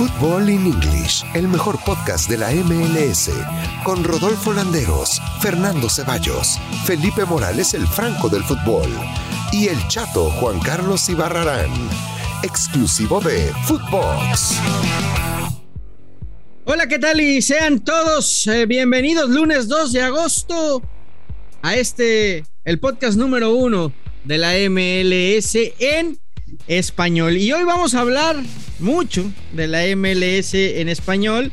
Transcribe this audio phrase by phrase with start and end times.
[0.00, 3.28] Football in English, el mejor podcast de la MLS,
[3.84, 8.88] con Rodolfo Landeros, Fernando Ceballos, Felipe Morales, el Franco del fútbol,
[9.52, 11.70] y el chato Juan Carlos Ibarrarán,
[12.42, 14.54] exclusivo de Footbox.
[16.64, 17.20] Hola, ¿qué tal?
[17.20, 20.82] Y sean todos eh, bienvenidos lunes 2 de agosto
[21.60, 23.92] a este, el podcast número uno
[24.24, 26.18] de la MLS en
[26.66, 27.36] español.
[27.36, 28.36] Y hoy vamos a hablar
[28.78, 31.52] mucho de la MLS en español.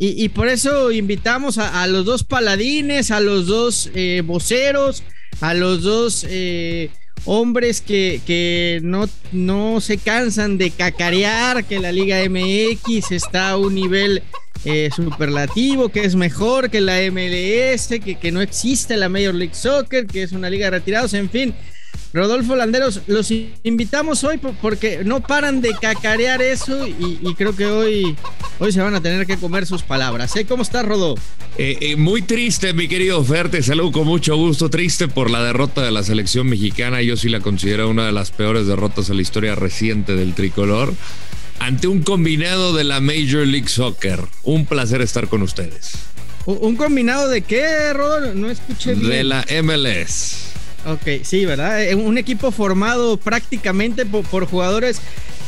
[0.00, 5.02] Y, por eso invitamos a, los dos paladines, a los dos eh, voceros,
[5.40, 6.90] a los dos eh,
[7.24, 8.80] hombres que,
[9.32, 14.22] no, se cansan de cacarear que la Liga MX está a un nivel
[14.64, 20.06] eh, superlativo, que es mejor que la MLS, que no existe la Major League Soccer,
[20.06, 21.54] que es una liga de retirados, en fin.
[22.12, 23.30] Rodolfo Landeros, los
[23.62, 28.16] invitamos hoy porque no paran de cacarear eso y, creo que hoy,
[28.58, 30.34] hoy se van a tener que comer sus palabras.
[30.36, 30.46] ¿eh?
[30.46, 31.16] ¿Cómo estás, Rodó?
[31.58, 34.70] Eh, eh, muy triste, mi querido Fer, te saludo con mucho gusto.
[34.70, 37.02] Triste por la derrota de la selección mexicana.
[37.02, 40.94] Yo sí la considero una de las peores derrotas en la historia reciente del tricolor.
[41.58, 44.20] Ante un combinado de la Major League Soccer.
[44.44, 45.92] Un placer estar con ustedes.
[46.46, 48.34] ¿Un combinado de qué, Rodó?
[48.34, 49.10] No escuché bien.
[49.10, 50.57] De la MLS.
[50.86, 51.92] Ok, sí, ¿verdad?
[51.94, 55.00] Un equipo formado prácticamente por, jugadores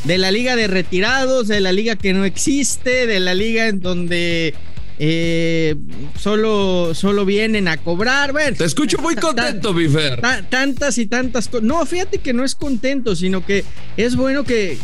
[0.05, 3.81] de la liga de retirados, de la liga que no existe, de la liga en
[3.81, 4.55] donde
[4.99, 5.77] eh,
[6.19, 8.35] solo, solo vienen a cobrar.
[8.57, 10.21] Te escucho muy contento, Bifer.
[10.49, 11.65] Tantas y tantas cosas.
[11.65, 13.65] No, fíjate que no es contento, sino que
[13.97, 14.79] es bueno que,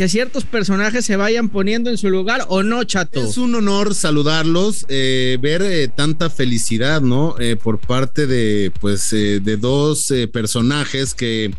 [0.00, 3.22] que ciertos personajes se vayan poniendo en su lugar o no, chato.
[3.22, 7.38] Es un honor saludarlos, eh, ver eh, tanta felicidad, ¿no?
[7.38, 11.52] Eh, por parte de, pues, de dos personajes que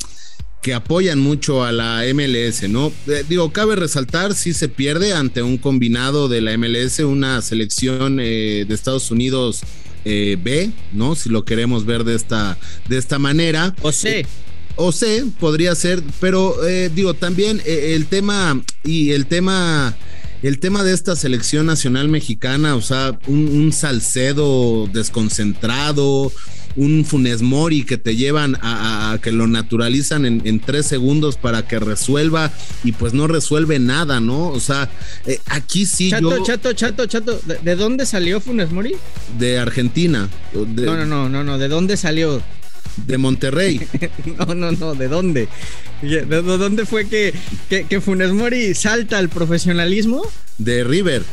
[0.64, 2.92] que apoyan mucho a la MLS, ¿no?
[3.28, 8.68] digo, cabe resaltar si se pierde ante un combinado de la MLS, una selección de
[8.70, 9.62] Estados Unidos
[10.04, 11.16] B, ¿no?
[11.16, 13.76] Si lo queremos ver de esta, de esta manera.
[13.82, 14.26] O C
[14.76, 19.96] o sé, podría ser, pero eh, digo, también eh, el tema y el tema,
[20.44, 26.32] el tema de esta selección nacional mexicana, o sea, un, Salcedo desconcentrado,
[26.76, 31.80] un Funes Mori que te llevan a, que lo naturalizan en, tres segundos para que
[31.80, 32.52] resuelva
[32.84, 34.50] y pues no resuelve nada, ¿no?
[34.50, 34.90] O sea,
[35.26, 36.10] eh, aquí sí.
[36.10, 37.42] Chato, chato, chato, chato.
[37.64, 38.96] ¿De, dónde salió Funes Mori?
[39.38, 40.30] De Argentina.
[40.54, 41.58] no, no, no, no, no.
[41.58, 42.42] ¿De dónde salió?
[42.98, 43.82] De Monterrey.
[44.38, 45.48] no, no, no, ¿de dónde?
[46.02, 47.34] ¿De dónde fue que,
[47.70, 50.24] que, que Funes Mori salta al profesionalismo?
[50.58, 51.24] De River.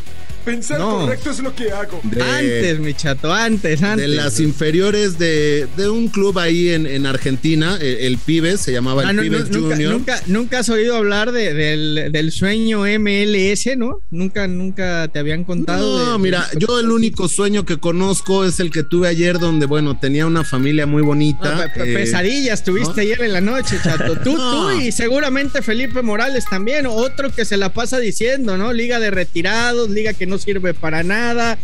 [0.48, 2.00] Pensar correcto es lo que hago.
[2.02, 4.08] antes, mi chato, antes, antes.
[4.08, 9.22] De las inferiores de, un club ahí en, Argentina, el, Pibes, se llamaba el ah,
[9.22, 9.92] Pibes Junior.
[9.92, 14.00] Nunca, nunca, has oído hablar del, sueño MLS, ¿no?
[14.10, 16.06] Nunca, nunca te habían contado.
[16.06, 19.98] No, mira, yo el único sueño que conozco es el que tuve ayer, donde, bueno,
[19.98, 21.58] tenía una familia muy bonita.
[21.58, 24.16] Ah, eh, pesadillas tuviste ayer en la noche, chato.
[24.16, 28.72] Tú, tú y seguramente Felipe Morales también, otro que se la pasa diciendo, ¿no?
[28.72, 31.58] Liga de retirados, liga que no sirve para nada,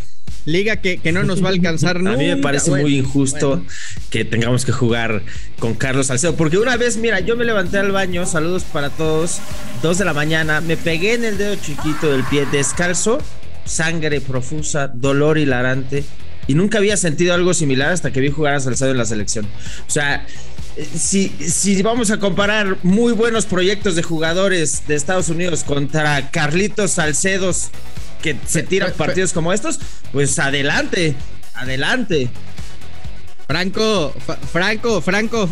[0.45, 2.13] liga que, no nos va a alcanzar nunca.
[2.13, 3.63] A mí me parece muy injusto
[4.09, 5.23] que tengamos que jugar
[5.59, 9.39] con Carlos Salcedo, porque una vez, mira, yo me levanté al baño, saludos para todos,
[9.81, 13.19] dos de la mañana, me pegué en el dedo chiquito del pie descalzo,
[13.65, 16.03] sangre profusa, dolor hilarante,
[16.47, 19.45] y nunca había sentido algo similar hasta que vi jugar a Salcedo en la selección.
[19.87, 20.25] O sea,
[20.95, 26.91] si, si vamos a comparar muy buenos proyectos de jugadores de Estados Unidos contra Carlitos
[26.91, 27.71] Salcedos
[28.21, 29.79] que se tiran partidos como estos,
[30.11, 31.15] pues adelante,
[31.53, 32.29] adelante.
[33.47, 34.11] Franco,
[34.51, 35.47] Franco, Franco,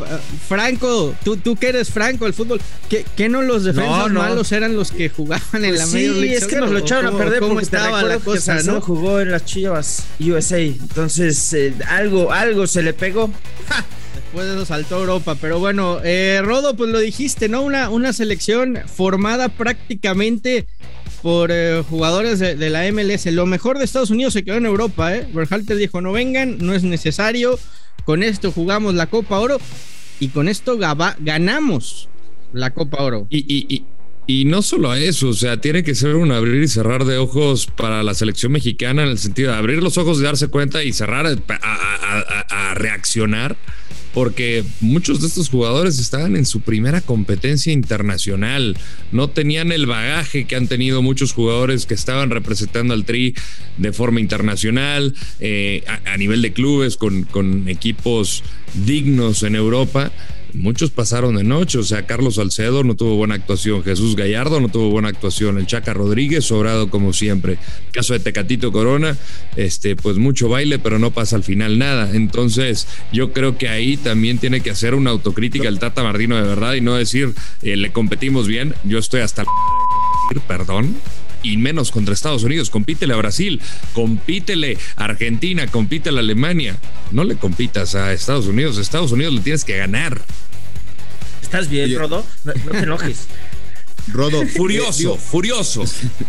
[0.48, 2.60] Franco, tú, tú que eres Franco, el fútbol,
[2.90, 6.36] ¿qué, no los defensores malos eran los que jugaban en la pues Major League?
[6.36, 8.82] es que nos lo echaron a perder porque estaba la cosa, ¿no?
[8.82, 13.30] jugó en las Chivas USA, entonces eh, algo, algo se le pegó.
[14.16, 17.62] Después de eso saltó Europa, pero bueno, eh, Rodo, pues lo dijiste, ¿no?
[17.62, 20.66] Una, una selección formada prácticamente
[21.24, 23.26] por eh, jugadores de, la MLS.
[23.28, 25.26] Lo mejor de Estados Unidos se quedó en Europa, ¿eh?
[25.34, 27.58] Berhalter dijo, no vengan, no es necesario.
[28.04, 29.58] Con esto jugamos la Copa Oro
[30.20, 32.10] y con esto ganamos
[32.52, 33.26] la Copa Oro.
[33.30, 33.86] Y,
[34.28, 37.68] y, no solo eso, o sea, tiene que ser un abrir y cerrar de ojos
[37.68, 40.92] para la selección mexicana en el sentido de abrir los ojos y darse cuenta y
[40.92, 43.56] cerrar a reaccionar
[44.14, 48.78] porque muchos de estos jugadores estaban en su primera competencia internacional,
[49.12, 53.34] no tenían el bagaje que han tenido muchos jugadores que estaban representando al Tri
[53.78, 58.44] de forma internacional, eh, a, nivel de clubes, con, con equipos
[58.86, 60.12] dignos en Europa.
[60.54, 61.78] Muchos pasaron de noche.
[61.78, 65.68] O sea, Carlos Salcedo no tuvo buena actuación, Jesús Gallardo no tuvo buena actuación, el
[65.68, 67.58] Chaca Rodríguez sobrado como siempre.
[67.92, 69.18] Caso de Tecatito Corona,
[69.56, 72.12] este, pues mucho baile, pero no pasa al final nada.
[72.14, 76.44] Entonces, yo creo que ahí también tiene que hacer una autocrítica el Tata Martino de
[76.44, 78.76] verdad y no decir eh, le competimos bien.
[78.84, 79.44] Yo estoy hasta
[80.34, 80.96] el perdón
[81.44, 82.70] y menos contra Estados Unidos.
[82.70, 83.62] Compítele a Brasil,
[83.94, 86.78] compítele a Argentina, compítele a Alemania.
[87.12, 88.78] No le compitas a Estados Unidos.
[88.78, 90.22] Estados Unidos le tienes que ganar.
[91.42, 92.26] ¿Estás bien, Rodo?
[92.46, 93.28] No, te enojes.
[94.08, 94.46] Rodo.
[94.56, 95.84] Furioso, furioso.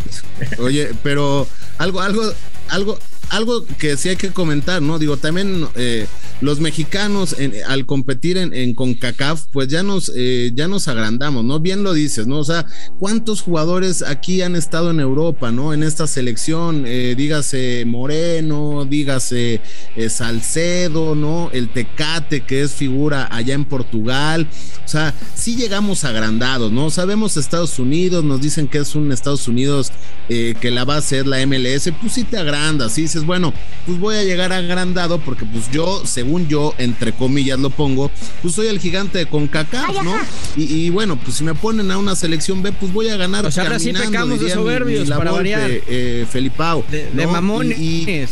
[0.59, 2.23] Oye, pero algo, algo,
[2.69, 2.99] algo,
[3.31, 4.99] algo que sí hay que comentar, ¿no?
[4.99, 6.07] Digo, también eh,
[6.41, 7.37] los mexicanos
[7.67, 11.61] al competir en, CONCACAF, pues ya nos, eh, ya nos agrandamos, ¿no?
[11.61, 12.39] Bien lo dices, ¿no?
[12.39, 12.67] O sea,
[12.99, 15.73] ¿cuántos jugadores aquí han estado en Europa, ¿no?
[15.73, 19.61] En esta selección, eh, dígase Moreno, dígase
[20.09, 21.51] Salcedo, ¿no?
[21.53, 24.49] El Tecate, que es figura allá en Portugal.
[24.85, 26.91] O sea, sí llegamos agrandados, ¿no?
[26.91, 29.93] Sabemos Estados Unidos, nos dicen que es un Estados Unidos
[30.29, 33.53] que la va a hacer la MLS, pues sí te agrandas, sí dices, bueno,
[33.87, 38.11] pues voy a llegar agrandado porque pues yo, según yo, entre comillas lo pongo,
[38.41, 40.15] pues soy el gigante de CONCACAF, ¿no?
[40.57, 43.45] Y, bueno, pues si me ponen a una selección B, pues voy a ganar.
[43.45, 45.71] O sea, ahora sí pecamos de soberbios para variar.
[45.71, 46.85] Eh, Felipao.
[46.91, 48.31] De, de mamones.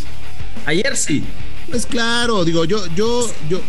[0.64, 1.22] Ayer sí.
[1.68, 3.60] Pues claro, digo, yo, yo, yo,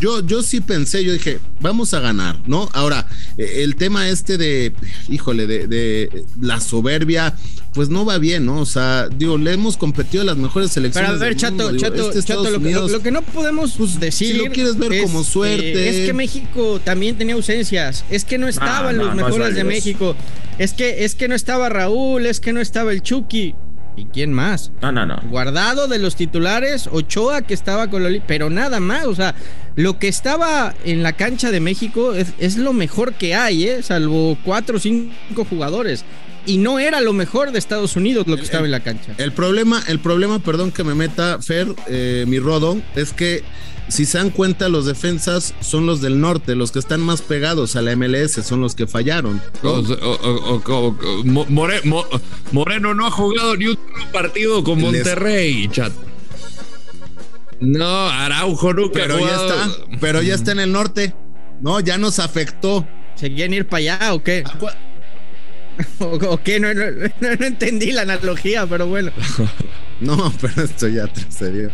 [0.00, 2.68] yo, yo sí pensé, yo dije, vamos a ganar, ¿no?
[2.72, 3.06] Ahora,
[3.36, 4.72] eh, el tema este de,
[5.08, 7.36] híjole, de, la soberbia,
[7.74, 8.60] pues no va bien, ¿no?
[8.60, 11.10] O sea, digo, le hemos competido a las mejores selecciones.
[11.10, 14.36] Pero a ver, Chato, Chato, este Chato, lo, que, no podemos pues, decir.
[14.36, 15.88] Si lo quieres ver como suerte.
[15.88, 18.04] es que México también tenía ausencias.
[18.10, 20.16] Es que no estaban los mejores de México.
[20.58, 23.54] Es que, es que no estaba Raúl, es que no estaba el Chucky.
[24.00, 24.72] ¿Y quién más?
[24.80, 25.20] No, no, no.
[25.28, 29.04] Guardado de los titulares, Ochoa que estaba con Loli, pero nada más.
[29.04, 29.34] O sea,
[29.76, 33.82] lo que estaba en la cancha de México es, lo mejor que hay, ¿eh?
[33.82, 36.06] salvo cuatro o cinco jugadores.
[36.46, 39.14] Y no era lo mejor de Estados Unidos lo que estaba en la cancha.
[39.18, 43.42] El problema, el problema, perdón que me meta, Fer, eh, mi rodo, es que
[43.88, 47.74] si se dan cuenta, los defensas son los del norte, los que están más pegados
[47.76, 49.42] a la MLS, son los que fallaron.
[52.52, 53.78] Moreno no ha jugado ni un
[54.12, 55.92] partido con Monterrey, chat.
[57.60, 58.92] No, Araujo nunca.
[58.94, 59.70] Pero ya está,
[60.00, 61.14] pero ya está en el norte.
[61.60, 62.86] No, ya nos afectó.
[63.16, 64.44] ¿Se quieren ir para allá o qué?
[65.98, 66.60] ¿O, qué?
[66.60, 66.84] No, no,
[67.20, 69.12] no, entendí la analogía, pero bueno.
[70.00, 71.70] no, pero esto ya serio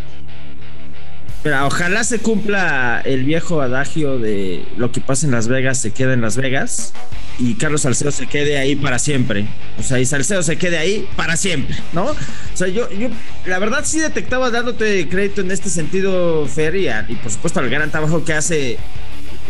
[1.64, 6.12] ojalá se cumpla el viejo adagio de lo que pasa en Las Vegas se queda
[6.12, 6.92] en Las Vegas
[7.38, 9.46] y Carlos Salcedo se quede ahí para siempre.
[9.78, 12.04] O sea, y Salcedo se quede ahí para siempre, ¿no?
[12.06, 12.16] O
[12.54, 13.08] sea, yo, yo
[13.46, 17.90] la verdad sí detectaba dándote crédito en este sentido, Feria, y por supuesto al gran
[17.90, 18.78] trabajo que hace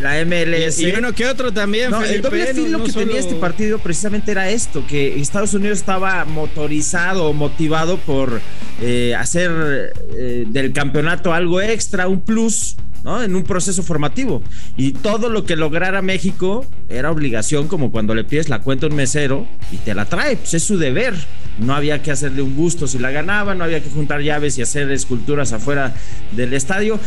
[0.01, 0.81] la MLS.
[0.81, 1.91] Y, uno que otro también.
[1.91, 6.25] No, el doble filo que tenía este partido precisamente era esto, que Estados Unidos estaba
[6.25, 8.41] motorizado, motivado por
[8.83, 13.23] eh, hacer eh, del campeonato algo extra, un plus, ¿no?
[13.23, 14.43] En un proceso formativo.
[14.77, 18.89] Y todo lo que lograra México era obligación, como cuando le pides la cuenta a
[18.91, 21.15] un mesero y te la trae, pues es su deber.
[21.59, 24.63] No había que hacerle un gusto si la ganaba, no había que juntar llaves y
[24.63, 25.95] hacer esculturas afuera
[26.33, 27.01] del estadio,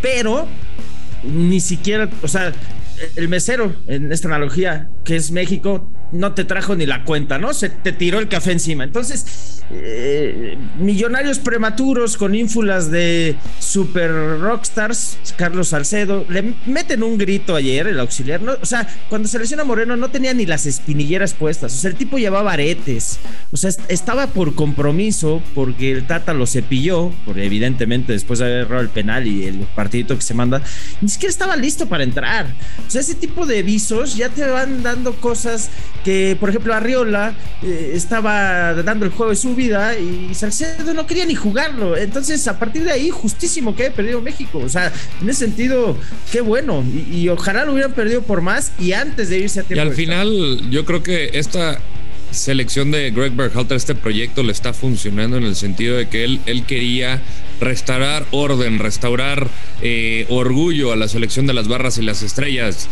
[0.00, 0.46] pero
[1.26, 2.52] ni siquiera, o sea,
[3.16, 7.52] el mesero en esta analogía, que es México, no te trajo ni la cuenta, ¿no?
[7.52, 8.84] Se te tiró el café encima.
[8.84, 17.56] Entonces, eh, millonarios prematuros con ínfulas de super rockstars, Carlos Salcedo, le meten un grito
[17.56, 18.52] ayer, el auxiliar, ¿no?
[18.62, 21.96] o sea, cuando se lesiona Moreno no tenía ni las espinilleras puestas, o sea, el
[21.96, 23.18] tipo llevaba aretes,
[23.50, 28.58] o sea, estaba por compromiso porque el Tata lo cepilló, porque evidentemente después de haber
[28.58, 30.62] errado el penal y el partidito que se manda,
[31.00, 32.46] ni siquiera estaba listo para entrar.
[32.86, 35.70] O sea, ese tipo de visos ya te van dando cosas
[36.04, 41.06] que, por ejemplo, Arriola eh, estaba dando el juego de su vida y Salcedo no
[41.06, 41.96] quería ni jugarlo.
[41.96, 44.58] Entonces, a partir de ahí, justísimo que haya perdido México.
[44.58, 45.96] O sea, en ese sentido,
[46.30, 46.84] qué bueno.
[47.12, 49.84] Y, ojalá lo hubieran perdido por más y antes de irse a tiempo.
[49.84, 51.80] Y al final, yo creo que esta
[52.30, 56.40] selección de Greg Berhalter, este proyecto le está funcionando en el sentido de que él,
[56.46, 57.22] él quería
[57.60, 59.48] restaurar orden, restaurar
[59.82, 62.88] eh, orgullo a la selección de las barras y las estrellas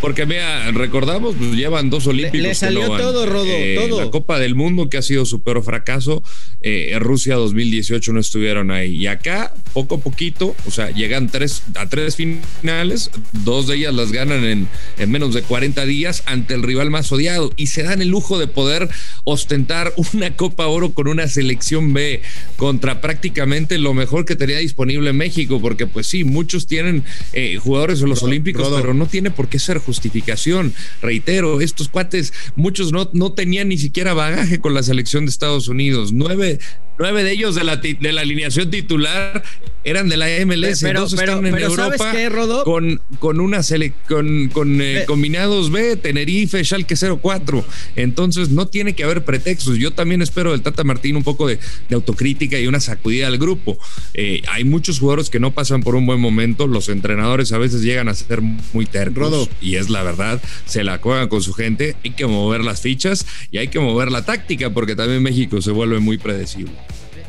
[0.00, 2.40] Porque mira, recordamos, pues llevan dos olímpicos.
[2.46, 4.04] Le, salió todo, Rodo, eh, todo.
[4.04, 6.22] La Copa del Mundo que ha sido su peor fracaso.
[6.60, 8.96] Eh, Rusia 2018 no estuvieron ahí.
[8.96, 13.94] Y acá, poco a poquito, o sea, llegan tres, a tres finales, dos de ellas
[13.94, 17.52] las ganan en, en menos de 40 días ante el rival más odiado.
[17.56, 18.88] Y se dan el lujo de poder
[19.24, 22.22] ostentar una Copa Oro con una selección B
[22.56, 25.60] contra prácticamente lo mejor que tenía disponible en México.
[25.60, 29.58] Porque pues sí, muchos tienen eh, jugadores en los Olímpicos, pero no tiene por qué
[29.58, 30.74] ser justificación.
[31.00, 35.68] Reitero, estos cuates, muchos no, no tenían ni siquiera bagaje con la selección de Estados
[35.68, 36.12] Unidos.
[36.12, 36.58] Nueve,
[36.98, 39.42] nueve de ellos de la, de la alineación titular
[39.86, 40.80] eran de la MLS.
[40.82, 42.64] Pero, dos pero, están en pero ¿sabes Europa qué, Rodó?
[42.64, 47.64] con, con una sele con, con eh, combinados B, Tenerife, Schalke 04.
[47.94, 49.78] Entonces no tiene que haber pretextos.
[49.78, 53.38] Yo también espero del Tata Martín un poco de, de autocrítica y una sacudida al
[53.38, 53.78] grupo.
[54.14, 56.66] Eh, hay muchos jugadores que no pasan por un buen momento.
[56.66, 59.16] Los entrenadores a veces llegan a ser muy tercos.
[59.16, 59.48] Rodo.
[59.60, 61.94] Y es la verdad, se la juegan con su gente.
[62.02, 65.70] Hay que mover las fichas y hay que mover la táctica porque también México se
[65.70, 66.72] vuelve muy predecible.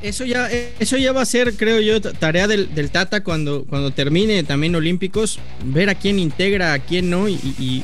[0.04, 3.92] Eso ya, eso ya va a ser, creo yo, tarea del, del Tata cuando, cuando
[3.92, 7.36] termine también Olímpicos, ver a quién integra, a quién no, y,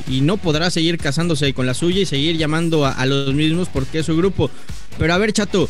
[0.07, 3.67] y- no podrá seguir casándose con la suya y seguir llamando a, a los mismos
[3.67, 4.51] porque es su grupo.
[4.99, 5.67] Pero a ver, chato,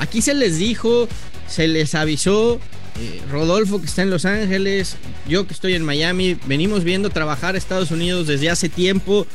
[0.00, 1.08] aquí se les dijo,
[1.46, 2.58] se les avisó,
[3.00, 4.96] eh, Rodolfo que está en Los Ángeles,
[5.28, 9.26] yo que estoy en Miami, venimos viendo trabajar a Estados Unidos desde hace tiempo.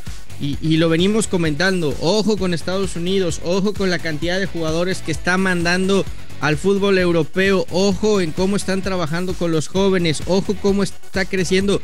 [0.41, 4.97] Y, y lo venimos comentando, ojo con Estados Unidos, ojo con la cantidad de jugadores
[5.03, 6.03] que está mandando
[6.41, 11.81] al fútbol europeo, ojo en cómo están trabajando con los jóvenes, ojo cómo está creciendo.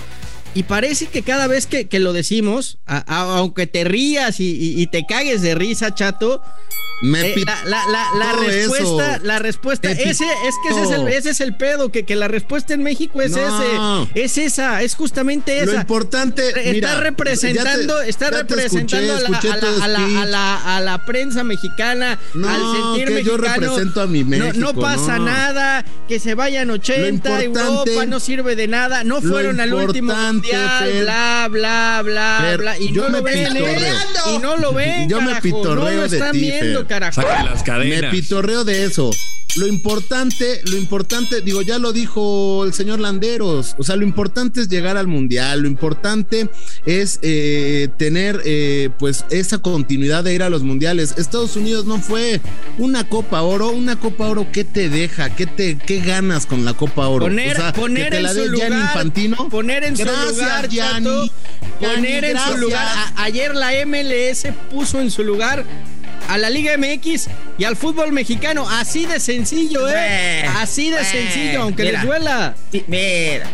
[0.56, 4.46] Y parece que cada vez que, que lo decimos, a- a- aunque te rías y,
[4.56, 6.42] y- y te cagues de risa, chato,
[7.02, 9.24] Me eh, la, la- la- la todo respuesta, eso.
[9.26, 10.18] la respuesta, ese, es
[10.62, 13.32] que ese es el, ese es el pedo, que, que la respuesta en México es
[13.32, 14.04] No.
[14.04, 15.80] ese, es esa, es justamente Lo esa.
[15.82, 19.56] importante, Está mira, representando, te- está representando escuché, a,
[19.88, 22.62] la, a la- prensa mexicana, No, al
[22.98, 27.92] sentir que yo represento a mi México, no, pasa nada, que se vayan 80, importante-
[27.94, 32.38] Europa no sirve de nada, no lo fueron al último mundial, Fer, bla, bla, bla,
[32.42, 32.78] Fer, bla.
[32.80, 33.94] Y yo no me lo ven, ¿eh?
[34.36, 36.88] Y no lo ven, Yo me pitorreo no lo de están ti, viendo, Fer.
[36.88, 37.22] carajo.
[37.22, 38.12] Saquen las Me cadenas.
[38.12, 39.10] pitorreo de eso.
[39.56, 44.62] Lo importante, lo importante, digo, ya lo dijo el señor Landeros, o sea, lo importante
[44.62, 46.48] es llegar al mundial, lo importante
[46.86, 51.16] es eh, tener eh, pues esa continuidad de ir a los mundiales.
[51.18, 52.42] Estados Unidos no fue
[52.78, 55.36] una Copa Oro, una Copa Oro, ¿qué te deja?
[55.36, 57.26] ¿Qué te qué ganas con la Copa Oro?
[57.26, 59.50] Poner, O sea, que poner te en la su dé lugar, Gianni Infantino.
[59.50, 61.32] poner en Gracias, su lugar, Gianni.
[61.80, 62.86] Poner en su lugar.
[62.88, 65.66] A- ayer la MLS puso en su lugar
[66.30, 70.46] a la Liga MX y al fútbol mexicano, así de sencillo, ¿eh?
[70.58, 72.00] Así de sencillo, aunque mira.
[72.00, 72.56] les duela.
[72.88, 73.48] Mira,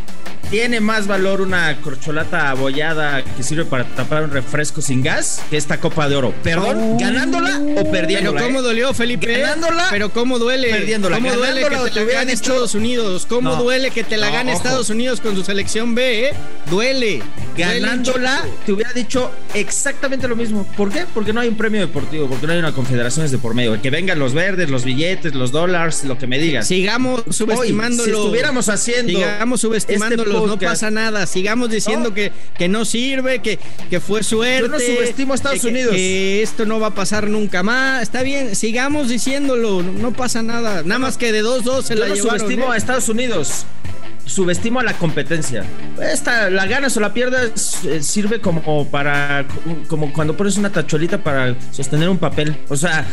[0.49, 5.57] tiene más valor una corcholata abollada que sirve para tapar un refresco sin gas que
[5.57, 6.33] esta Copa de Oro.
[6.43, 8.41] Perdón, ganándola o Pero perdiéndola.
[8.41, 8.63] cómo ¿eh?
[8.63, 9.39] dolió, Felipe.
[9.39, 10.69] Ganándola, Pero cómo duele.
[10.69, 11.15] perdiéndola.
[11.17, 13.25] Cómo duele que te te la gane dicho- Estados Unidos.
[13.27, 13.63] Cómo No.
[13.63, 14.57] duele que te la No, gane ojo.
[14.63, 16.33] Estados Unidos con su selección B, ¿eh?
[16.69, 17.21] Duele.
[17.57, 20.67] Ganándola, te hubiera dicho exactamente lo mismo.
[20.75, 21.05] ¿Por qué?
[21.13, 23.81] Porque no hay un premio deportivo, porque no hay una confederaciones de por medio.
[23.81, 26.67] Que vengan los verdes, los billetes, los dólares, lo que me digas.
[26.67, 28.03] Sigamos Hoy, subestimándolo.
[28.03, 29.11] si estuviéramos haciendo.
[29.13, 31.25] Sigamos subestimándolos, este no pasa nada.
[31.25, 32.15] Sigamos diciendo No.
[32.15, 34.61] que, que no sirve, que, que fue suerte.
[34.61, 35.93] Yo no subestimo a Estados que- Unidos.
[35.93, 38.01] Que esto no va a pasar nunca más.
[38.03, 40.83] Está bien, sigamos diciéndolo, no, no pasa nada.
[40.83, 42.39] Nada más que de 2-2 se Yo la no llevaron.
[42.39, 42.75] subestimo ¿eh?
[42.75, 43.65] a Estados Unidos.
[44.25, 45.63] Subestimo a la competencia.
[46.01, 49.45] Esta, la ganas o la pierdas, eh, sirve como para.
[49.87, 52.57] como cuando pones una tachuelita para sostener un papel.
[52.69, 53.05] O sea,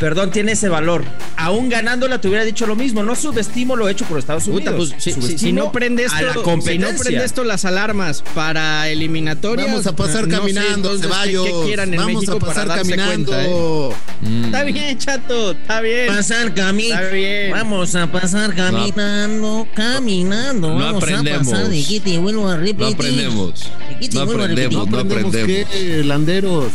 [0.00, 1.04] perdón, tiene ese valor.
[1.46, 3.02] Aún ganándola te hubiera dicho lo mismo.
[3.04, 4.64] No subestimo lo hecho por Estados Unidos.
[4.64, 6.92] Puta, pues, si, si- si Subestimo no prende a la esto, si competencia.
[6.92, 11.44] no prende esto las alarmas para eliminatorias, Vamos a pasar no sé, caminando, ¿qué- Ceballos.
[11.46, 13.30] ¿qué, quieran en Vamos México a pasar para caminando.
[13.32, 14.44] cuenta, eh?
[14.46, 16.06] Está bien, chato, está bien.
[16.08, 17.04] Pasar caminando.
[17.04, 17.50] Está bien.
[17.52, 20.68] Vamos a pasar caminando, caminando.
[20.70, 21.46] No Vamos aprendemos.
[21.46, 22.80] a pasar de aquí te vuelvo a repetir.
[22.80, 23.70] No aprendemos.
[23.88, 24.78] De aquí te No vuelvo a repetir.
[24.78, 25.66] aprendemos, no aprendemos.
[25.70, 26.72] qué, Landeros.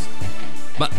[0.82, 0.90] Va-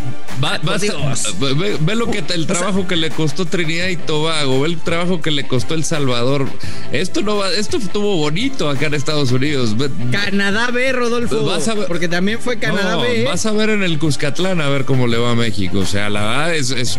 [0.43, 1.35] va- vas Dios.
[1.41, 5.21] ve, ve lo que el trabajo que le costó Trinidad y Tobago, ve el trabajo
[5.21, 6.47] que le costó El Salvador.
[6.93, 9.75] Esto no va, esto estuvo bonito acá en Estados Unidos.
[10.11, 11.45] Canadá B, Rodolfo.
[11.45, 13.23] Vas a ver- porque también fue Canadá no, B.
[13.23, 13.25] ¿eh?
[13.25, 15.79] vas a ver en el Cuscatlán a ver cómo le va a México.
[15.79, 16.99] O sea, la verdad es, es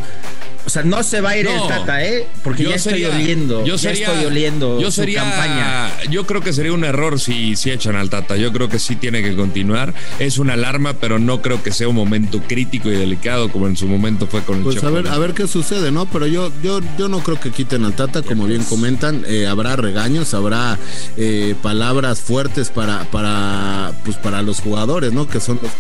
[0.66, 2.28] O sea, no se va a ir el Tata, ¿eh?
[2.44, 3.66] Porque ya estoy oliendo.
[3.66, 5.92] Yo sería, ya estoy oliendo yo sería, campaña.
[6.10, 8.38] Yo creo que sería un error si, si echan al Tata.
[8.38, 9.94] Yo creo que sí tiene que continuar.
[10.20, 13.76] Es una alarma, pero no creo que sea un momento crítico y delicado como en
[13.76, 16.06] su momento fue con el Pues a ver, a ver qué sucede, ¿no?
[16.06, 19.26] Pero yo, yo, yo no creo que quiten al Tata, como bien comentan.
[19.28, 20.78] Eh, habrá regaños, habrá
[21.18, 25.28] eh, palabras fuertes para, para, pues para los jugadores, ¿no?
[25.28, 25.72] Que son los.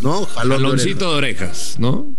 [0.00, 0.26] ¿No?
[0.26, 2.16] Jaloncito de orejas, ¿no?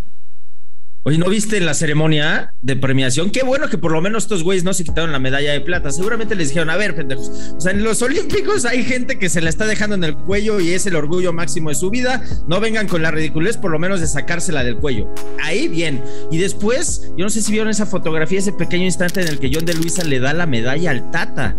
[1.07, 3.29] Oye, ¿no viste la ceremonia de premiación?
[3.29, 5.89] Qué bueno que por lo menos estos güeyes no se quitaron la medalla de plata.
[5.89, 7.29] Seguramente les dijeron, a ver, pendejos.
[7.55, 10.59] O sea, en los Olímpicos hay gente que se la está dejando en el cuello
[10.59, 12.21] y es el orgullo máximo de su vida.
[12.49, 15.07] No vengan con la ridiculez, por lo menos de sacársela del cuello.
[15.41, 16.03] Ahí bien.
[16.29, 19.49] Y después, yo no sé si vieron esa fotografía, ese pequeño instante en el que
[19.49, 21.55] John de Luisa le da la medalla al Tata.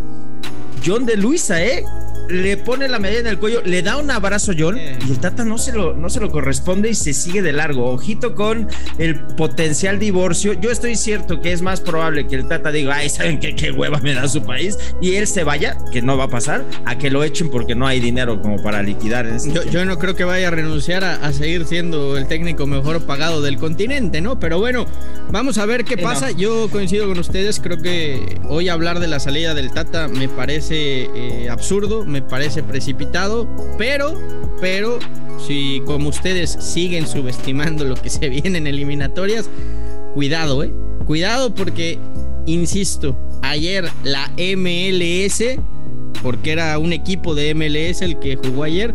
[0.85, 1.87] John de Luisa, ¿eh?
[2.29, 5.19] Le pone la medalla en el cuello, le da un abrazo a John y el
[5.19, 7.91] Tata no se, lo, no se lo corresponde y se sigue de largo.
[7.91, 8.69] Ojito con
[8.99, 10.53] el potencial divorcio.
[10.55, 13.71] Yo estoy cierto que es más probable que el Tata diga, ay, ¿saben qué, qué
[13.71, 14.79] hueva me da su país?
[15.01, 17.87] Y él se vaya, que no va a pasar, a que lo echen porque no
[17.87, 19.27] hay dinero como para liquidar.
[19.71, 23.59] yo, no creo que vaya a renunciar a, seguir siendo el técnico mejor pagado del
[23.59, 24.39] continente, ¿no?
[24.39, 24.87] Pero bueno,
[25.31, 26.31] vamos a ver qué pasa.
[26.31, 31.09] Yo coincido con ustedes, creo que hoy hablar de la salida del Tata me parece
[31.15, 34.15] eh, absurdo, me parece precipitado, pero,
[34.61, 34.99] pero,
[35.47, 39.49] si como ustedes siguen subestimando lo que se viene en eliminatorias,
[40.15, 40.73] cuidado, eh.
[41.07, 41.99] Cuidado porque,
[42.47, 45.59] insisto, ayer la MLS,
[46.23, 48.95] porque era un equipo de MLS el que jugó ayer,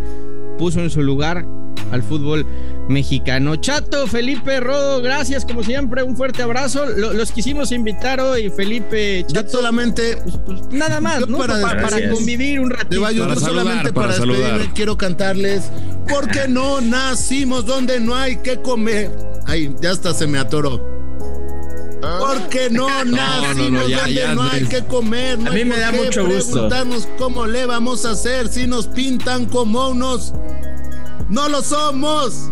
[0.57, 1.45] puso en su lugar
[1.91, 2.45] al fútbol
[2.87, 3.55] mexicano.
[3.55, 6.85] Chato, Felipe, Rodo, gracias como siempre, un fuerte abrazo.
[6.85, 9.49] los quisimos invitar hoy, Felipe, Chato.
[9.49, 11.37] solamente, pues, pues, nada más, ¿no?
[11.37, 13.01] Para, convivir un ratito.
[13.01, 15.71] para solamente para, despedirme, quiero cantarles,
[16.07, 19.11] porque no nacimos donde no hay que comer.
[19.45, 20.91] Ay, ya hasta se me atoró.
[22.19, 25.39] Porque no nacimos donde no hay que comer.
[25.47, 26.51] a mí me da mucho gusto.
[26.51, 30.33] Preguntarnos cómo le vamos a hacer si nos pintan como unos
[31.29, 32.51] ¡No lo somos!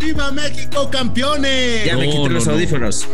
[0.00, 1.84] ¡Viva México, campeones!
[1.86, 3.06] Ya me quité los audífonos.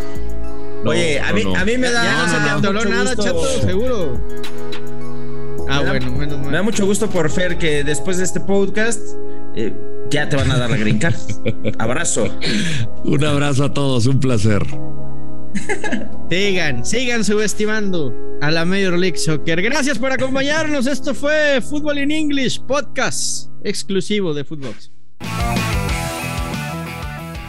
[0.87, 2.05] Oye, a, mí, a mí me da.
[2.05, 4.21] Ya no se te nada, chato, seguro.
[5.69, 6.51] Ah, bueno, menos mal.
[6.51, 9.01] Me da mucho gusto por Fer que después de este podcast
[9.57, 9.73] eh,
[10.11, 11.17] ya te van a dar la green card.
[11.79, 12.29] abrazo.
[13.05, 14.63] Un abrazo a todos, un placer.
[16.31, 19.63] sigan, sigan subestimando a la Major League Soccer.
[19.63, 20.87] Gracias por acompañarnos.
[20.87, 24.94] Esto fue Fútbol in English, podcast exclusivo de Footbox.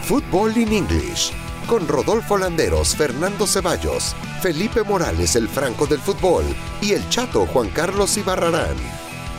[0.05, 1.31] Fútbol in English
[1.65, 6.43] con Rodolfo Landeros, Fernando Ceballos, Felipe Morales, el Franco del Fútbol
[6.79, 8.75] y el Chato Juan Carlos Ibarrarán.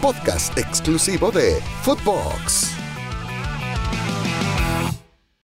[0.03, 2.76] Podcast exclusivo de Footbox.